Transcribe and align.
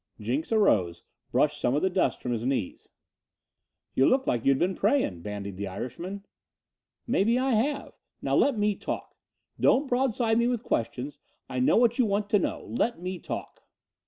Jenks 0.19 0.51
arose, 0.51 1.03
brushed 1.31 1.61
some 1.61 1.79
dust 1.93 2.23
from 2.23 2.31
his 2.31 2.43
knees. 2.43 2.89
"You 3.93 4.07
look 4.07 4.25
like 4.25 4.43
you'd 4.43 4.57
been 4.57 4.73
praying," 4.73 5.21
bandied 5.21 5.57
the 5.57 5.67
Irishman. 5.67 6.25
"Maybe 7.05 7.37
I 7.37 7.51
have. 7.51 7.93
Now 8.19 8.35
let 8.35 8.57
me 8.57 8.73
talk. 8.73 9.15
Don't 9.59 9.85
broadside 9.85 10.39
me 10.39 10.47
with 10.47 10.63
questions. 10.63 11.19
I 11.47 11.59
know 11.59 11.77
what 11.77 11.99
you 11.99 12.07
want 12.07 12.31
to 12.31 12.39
know. 12.39 12.65
Let 12.75 12.99
me 12.99 13.19
talk." 13.19 13.61